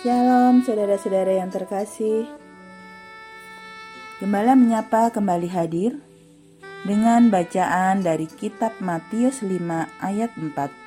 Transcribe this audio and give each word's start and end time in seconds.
Shalom 0.00 0.64
saudara-saudara 0.64 1.44
yang 1.44 1.52
terkasih. 1.52 2.24
Gembala 4.16 4.56
menyapa 4.56 5.12
kembali 5.12 5.44
hadir 5.52 6.00
dengan 6.88 7.28
bacaan 7.28 8.00
dari 8.00 8.24
kitab 8.24 8.80
Matius 8.80 9.44
5 9.44 9.60
ayat 10.00 10.32
4 10.32 10.79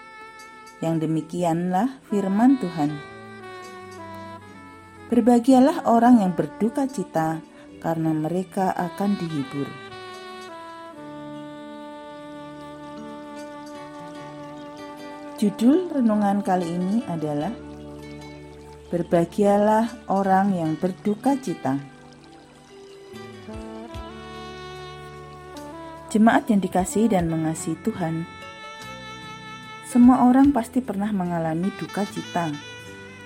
Yang 0.83 1.07
demikianlah 1.07 2.03
firman 2.11 2.59
Tuhan 2.59 2.91
Berbahagialah 5.07 5.87
orang 5.87 6.19
yang 6.19 6.35
berduka 6.35 6.83
cita 6.91 7.39
karena 7.79 8.11
mereka 8.11 8.75
akan 8.75 9.15
dihibur 9.15 9.71
Judul 15.39 15.87
renungan 15.87 16.43
kali 16.43 16.67
ini 16.67 16.99
adalah 17.07 17.55
Berbahagialah 18.93 20.05
orang 20.05 20.53
yang 20.53 20.77
berduka 20.77 21.33
cita. 21.33 21.81
Jemaat 26.13 26.45
yang 26.53 26.61
dikasih 26.61 27.09
dan 27.09 27.25
mengasihi 27.25 27.73
Tuhan, 27.81 28.29
semua 29.93 30.25
orang 30.25 30.49
pasti 30.49 30.81
pernah 30.81 31.13
mengalami 31.13 31.69
duka 31.77 32.01
cita 32.01 32.49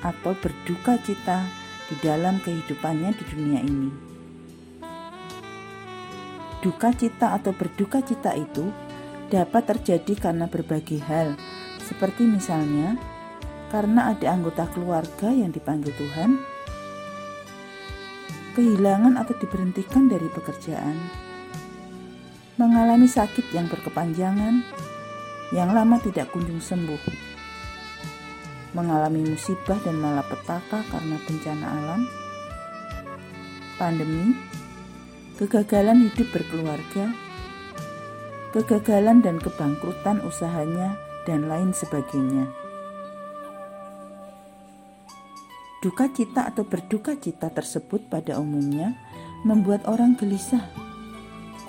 atau 0.03 0.35
berduka 0.35 0.99
cita 0.99 1.47
di 1.87 1.95
dalam 2.03 2.43
kehidupannya 2.43 3.15
di 3.15 3.23
dunia 3.23 3.63
ini. 3.63 3.87
Duka 6.59 6.91
cita 6.91 7.39
atau 7.39 7.55
berduka 7.55 8.03
cita 8.03 8.35
itu 8.35 8.67
dapat 9.31 9.63
terjadi 9.63 10.27
karena 10.27 10.51
berbagai 10.51 10.99
hal, 11.07 11.39
seperti 11.79 12.27
misalnya 12.27 12.99
karena 13.71 14.11
ada 14.11 14.27
anggota 14.35 14.67
keluarga 14.67 15.31
yang 15.31 15.55
dipanggil 15.55 15.95
Tuhan, 15.95 16.35
kehilangan 18.59 19.15
atau 19.15 19.39
diberhentikan 19.39 20.11
dari 20.11 20.27
pekerjaan, 20.35 20.99
mengalami 22.59 23.07
sakit 23.07 23.55
yang 23.55 23.71
berkepanjangan, 23.71 24.67
yang 25.55 25.71
lama 25.71 25.95
tidak 26.03 26.27
kunjung 26.35 26.59
sembuh, 26.59 26.99
mengalami 28.75 29.23
musibah 29.23 29.79
dan 29.79 29.95
malapetaka 29.97 30.83
karena 30.91 31.15
bencana 31.23 31.65
alam, 31.65 32.01
pandemi, 33.79 34.35
kegagalan 35.39 36.09
hidup 36.11 36.27
berkeluarga, 36.35 37.13
kegagalan 38.51 39.23
dan 39.23 39.39
kebangkrutan 39.39 40.19
usahanya, 40.27 40.99
dan 41.27 41.51
lain 41.51 41.75
sebagainya. 41.75 42.47
Duka 45.83 46.09
cita 46.09 46.49
atau 46.49 46.63
berduka 46.65 47.13
cita 47.19 47.51
tersebut 47.53 48.07
pada 48.09 48.39
umumnya 48.39 48.97
membuat 49.45 49.85
orang 49.85 50.17
gelisah, 50.17 50.63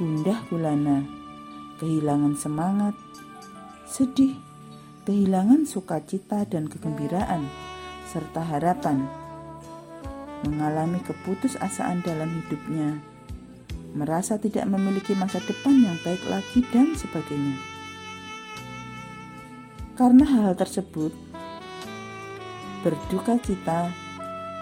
gundah 0.01 0.47
gulana, 0.49 1.05
kehilangan 1.83 2.39
semangat, 2.39 2.95
sedih, 3.89 4.37
kehilangan 5.09 5.65
sukacita 5.65 6.45
dan 6.45 6.69
kegembiraan, 6.69 7.49
serta 8.05 8.45
harapan, 8.45 9.09
mengalami 10.45 11.01
keputusasaan 11.01 12.05
dalam 12.05 12.29
hidupnya, 12.29 13.01
merasa 13.97 14.37
tidak 14.37 14.69
memiliki 14.69 15.17
masa 15.17 15.41
depan 15.41 15.73
yang 15.81 15.97
baik 16.05 16.21
lagi, 16.29 16.61
dan 16.69 16.93
sebagainya. 16.93 17.57
Karena 19.97 20.29
hal 20.37 20.53
tersebut, 20.53 21.11
berduka 22.85 23.41
cita 23.41 23.89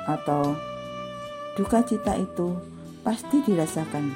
atau 0.06 0.54
duka 1.58 1.82
cita 1.82 2.14
itu 2.14 2.54
pasti 3.02 3.42
dirasakan 3.42 4.14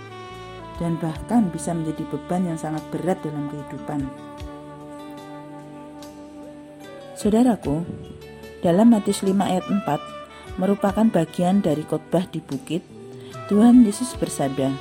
dan 0.80 0.96
bahkan 0.96 1.52
bisa 1.52 1.76
menjadi 1.76 2.08
beban 2.08 2.46
yang 2.46 2.56
sangat 2.56 2.80
berat 2.88 3.20
dalam 3.20 3.52
kehidupan. 3.52 4.29
Saudaraku, 7.20 7.84
dalam 8.64 8.96
Matius 8.96 9.20
5 9.20 9.36
ayat 9.44 9.68
4 9.68 10.56
merupakan 10.56 11.04
bagian 11.04 11.60
dari 11.60 11.84
khotbah 11.84 12.24
di 12.24 12.40
bukit, 12.40 12.80
Tuhan 13.52 13.84
Yesus 13.84 14.16
bersabda, 14.16 14.72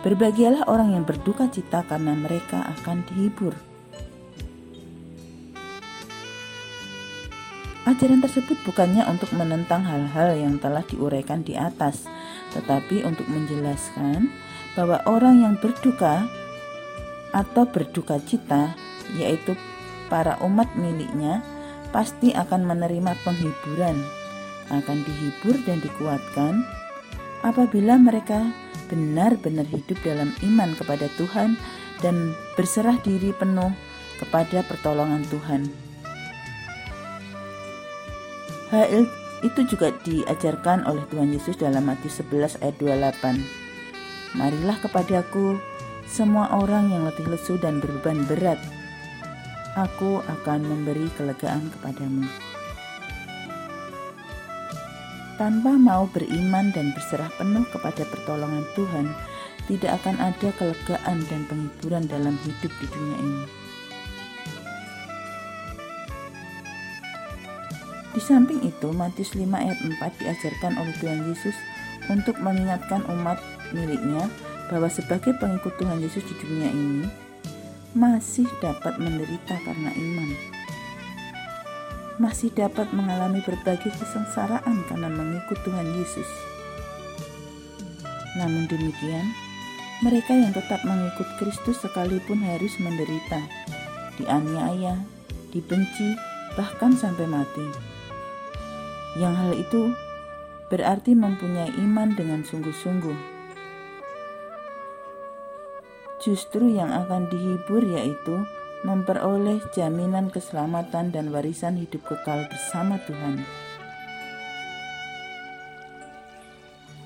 Berbahagialah 0.00 0.64
orang 0.64 0.96
yang 0.96 1.04
berduka 1.04 1.52
cita 1.52 1.84
karena 1.84 2.16
mereka 2.16 2.64
akan 2.80 3.04
dihibur. 3.12 3.52
Ajaran 7.84 8.24
tersebut 8.24 8.56
bukannya 8.64 9.04
untuk 9.04 9.36
menentang 9.36 9.84
hal-hal 9.84 10.32
yang 10.32 10.56
telah 10.56 10.80
diuraikan 10.80 11.44
di 11.44 11.60
atas, 11.60 12.08
tetapi 12.56 13.04
untuk 13.04 13.28
menjelaskan 13.28 14.32
bahwa 14.72 15.04
orang 15.04 15.44
yang 15.44 15.60
berduka 15.60 16.24
atau 17.36 17.68
berduka 17.68 18.16
cita, 18.24 18.72
yaitu 19.20 19.52
para 20.06 20.38
umat 20.42 20.70
miliknya, 20.78 21.42
pasti 21.90 22.34
akan 22.34 22.66
menerima 22.66 23.14
penghiburan, 23.24 23.96
akan 24.70 24.98
dihibur 25.06 25.56
dan 25.64 25.78
dikuatkan 25.82 26.66
apabila 27.46 27.94
mereka 28.00 28.42
benar-benar 28.90 29.66
hidup 29.70 29.98
dalam 30.02 30.30
iman 30.42 30.74
kepada 30.78 31.06
Tuhan 31.18 31.58
dan 32.02 32.34
berserah 32.54 32.98
diri 33.02 33.34
penuh 33.34 33.70
kepada 34.18 34.62
pertolongan 34.64 35.22
Tuhan. 35.28 35.62
Hal 38.72 39.06
itu 39.46 39.60
juga 39.68 39.94
diajarkan 40.02 40.88
oleh 40.90 41.04
Tuhan 41.06 41.30
Yesus 41.30 41.54
dalam 41.54 41.86
Matius 41.86 42.18
11 42.24 42.58
ayat 42.64 42.76
28. 42.82 43.38
Marilah 44.34 44.76
kepadaku 44.82 45.60
semua 46.06 46.50
orang 46.54 46.90
yang 46.90 47.06
letih 47.06 47.26
lesu 47.30 47.54
dan 47.62 47.78
berbeban 47.78 48.26
berat. 48.26 48.58
Aku 49.76 50.24
akan 50.24 50.64
memberi 50.64 51.04
kelegaan 51.20 51.68
kepadamu. 51.68 52.24
Tanpa 55.36 55.76
mau 55.76 56.08
beriman 56.08 56.72
dan 56.72 56.96
berserah 56.96 57.28
penuh 57.36 57.60
kepada 57.68 58.08
pertolongan 58.08 58.64
Tuhan, 58.72 59.12
tidak 59.68 60.00
akan 60.00 60.16
ada 60.16 60.48
kelegaan 60.56 61.20
dan 61.28 61.44
penghiburan 61.44 62.08
dalam 62.08 62.40
hidup 62.40 62.72
di 62.72 62.86
dunia 62.88 63.18
ini. 63.20 63.44
Di 68.16 68.20
samping 68.24 68.64
itu, 68.64 68.88
Matius 68.96 69.36
5 69.36 69.44
ayat 69.44 69.76
4 69.76 69.92
diajarkan 70.24 70.72
oleh 70.80 70.94
Tuhan 71.04 71.20
Yesus 71.28 71.56
untuk 72.08 72.40
mengingatkan 72.40 73.04
umat 73.12 73.36
miliknya 73.76 74.24
bahwa 74.72 74.88
sebagai 74.88 75.36
pengikut 75.36 75.76
Tuhan 75.76 76.00
Yesus 76.00 76.24
di 76.24 76.34
dunia 76.40 76.72
ini 76.72 77.25
masih 77.96 78.44
dapat 78.60 79.00
menderita 79.00 79.56
karena 79.64 79.90
iman. 79.96 80.30
Masih 82.20 82.52
dapat 82.52 82.92
mengalami 82.92 83.40
berbagai 83.40 83.88
kesengsaraan 83.96 84.84
karena 84.84 85.08
mengikut 85.08 85.56
Tuhan 85.64 85.88
Yesus. 85.96 86.28
Namun 88.36 88.68
demikian, 88.68 89.32
mereka 90.04 90.36
yang 90.36 90.52
tetap 90.52 90.84
mengikut 90.84 91.24
Kristus 91.40 91.80
sekalipun 91.80 92.44
harus 92.44 92.76
menderita, 92.76 93.40
dianiaya, 94.20 95.00
dibenci, 95.56 96.12
bahkan 96.52 96.92
sampai 96.92 97.24
mati 97.24 97.96
yang 99.16 99.32
hal 99.32 99.56
itu 99.56 99.96
berarti 100.68 101.16
mempunyai 101.16 101.72
iman 101.80 102.12
dengan 102.12 102.44
sungguh-sungguh. 102.44 103.35
Justru 106.26 106.74
yang 106.74 106.90
akan 106.90 107.30
dihibur 107.30 107.86
yaitu 107.86 108.42
memperoleh 108.82 109.62
jaminan 109.70 110.26
keselamatan 110.34 111.14
dan 111.14 111.30
warisan 111.30 111.78
hidup 111.78 112.02
kekal 112.02 112.42
bersama 112.50 112.98
Tuhan. 113.06 113.46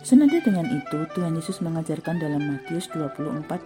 Senada 0.00 0.40
dengan 0.40 0.64
itu, 0.72 1.04
Tuhan 1.12 1.36
Yesus 1.36 1.60
mengajarkan 1.60 2.16
dalam 2.16 2.40
Matius 2.40 2.88
24 2.88 3.60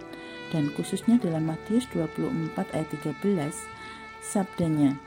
dan 0.51 0.67
khususnya 0.75 1.15
dalam 1.23 1.47
Matius 1.47 1.87
24 1.95 2.75
ayat 2.75 2.91
13, 2.91 3.23
sabdanya, 4.19 4.99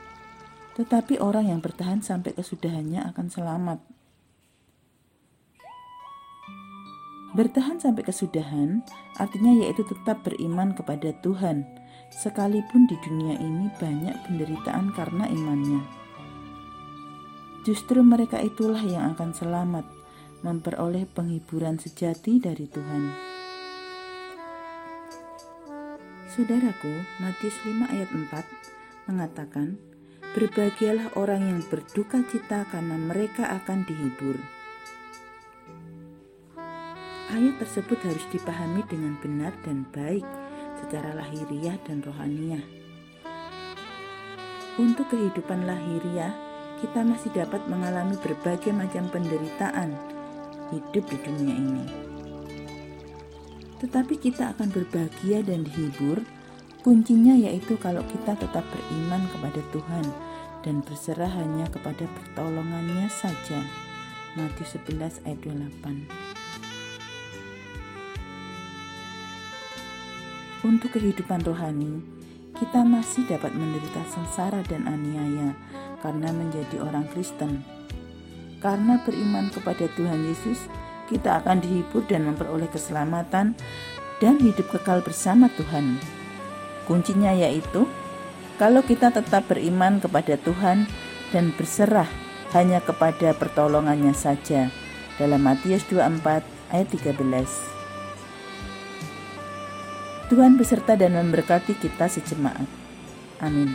tetapi 0.73 1.21
orang 1.21 1.53
yang 1.53 1.61
bertahan 1.61 2.01
sampai 2.01 2.33
kesudahannya 2.33 3.05
akan 3.13 3.27
selamat. 3.29 3.98
Bertahan 7.39 7.79
sampai 7.79 8.03
kesudahan 8.03 8.83
artinya 9.15 9.63
yaitu 9.63 9.87
tetap 9.87 10.27
beriman 10.27 10.75
kepada 10.75 11.15
Tuhan, 11.23 11.63
sekalipun 12.11 12.83
di 12.83 12.99
dunia 12.99 13.39
ini 13.39 13.71
banyak 13.79 14.11
penderitaan 14.27 14.91
karena 14.91 15.23
imannya. 15.31 15.79
justru 17.63 18.03
mereka 18.03 18.43
itulah 18.43 18.83
yang 18.83 19.15
akan 19.15 19.31
selamat, 19.31 19.87
memperoleh 20.43 21.07
penghiburan 21.15 21.79
sejati 21.79 22.43
dari 22.43 22.67
Tuhan. 22.67 23.03
Saudaraku, 26.35 26.91
Matius 27.23 27.55
5 27.63 27.87
ayat 27.87 28.09
4 28.11 29.07
mengatakan, 29.07 29.79
Berbahagialah 30.35 31.15
orang 31.15 31.45
yang 31.55 31.59
berduka 31.71 32.19
cita 32.27 32.67
karena 32.67 32.99
mereka 32.99 33.47
akan 33.63 33.87
dihibur. 33.87 34.58
Ayat 37.29 37.61
tersebut 37.61 38.01
harus 38.09 38.25
dipahami 38.33 38.81
dengan 38.89 39.13
benar 39.21 39.53
dan 39.61 39.85
baik 39.93 40.25
secara 40.81 41.13
lahiriah 41.13 41.77
dan 41.85 42.01
rohaniah. 42.01 42.65
Untuk 44.81 45.13
kehidupan 45.13 45.69
lahiriah, 45.69 46.33
kita 46.81 47.05
masih 47.05 47.29
dapat 47.37 47.61
mengalami 47.69 48.17
berbagai 48.17 48.73
macam 48.73 49.13
penderitaan 49.13 49.93
hidup 50.73 51.05
di 51.05 51.17
dunia 51.21 51.53
ini. 51.53 51.85
Tetapi 53.77 54.17
kita 54.17 54.57
akan 54.57 54.73
berbahagia 54.73 55.45
dan 55.45 55.69
dihibur. 55.69 56.25
Kuncinya 56.79 57.35
yaitu 57.35 57.75
kalau 57.77 58.01
kita 58.07 58.39
tetap 58.39 58.63
beriman 58.71 59.21
kepada 59.35 59.61
Tuhan 59.75 60.05
dan 60.63 60.79
berserah 60.81 61.27
hanya 61.27 61.67
kepada 61.67 62.07
pertolongannya 62.07 63.11
saja. 63.11 63.59
Matius 64.39 64.79
11 64.87 65.27
ayat 65.27 65.39
28 65.43 66.38
Untuk 70.59 70.91
kehidupan 70.91 71.39
rohani, 71.47 72.03
kita 72.59 72.83
masih 72.83 73.23
dapat 73.31 73.55
menderita 73.55 74.03
sengsara 74.11 74.59
dan 74.67 74.91
aniaya 74.91 75.55
karena 76.03 76.35
menjadi 76.35 76.83
orang 76.83 77.07
Kristen. 77.15 77.63
Karena 78.59 78.99
beriman 79.07 79.47
kepada 79.55 79.87
Tuhan 79.95 80.27
Yesus, 80.27 80.67
kita 81.07 81.39
akan 81.39 81.63
dihibur 81.63 82.03
dan 82.11 82.27
memperoleh 82.27 82.67
keselamatan 82.67 83.55
dan 84.19 84.35
hidup 84.43 84.67
kekal 84.67 84.99
bersama 84.99 85.47
Tuhan. 85.55 85.95
Kuncinya 86.83 87.31
yaitu 87.31 87.87
kalau 88.59 88.83
kita 88.83 89.15
tetap 89.15 89.47
beriman 89.47 90.03
kepada 90.03 90.35
Tuhan 90.43 90.91
dan 91.31 91.55
berserah 91.55 92.11
hanya 92.51 92.83
kepada 92.83 93.31
pertolongannya 93.31 94.11
saja. 94.11 94.67
Dalam 95.15 95.39
Matius 95.39 95.87
24 95.87 96.43
ayat 96.75 96.87
13. 96.91 97.78
Tuhan 100.29 100.61
beserta 100.61 100.93
dan 100.93 101.17
memberkati 101.17 101.73
kita 101.73 102.05
sejemaat. 102.05 102.69
Amin. 103.41 103.73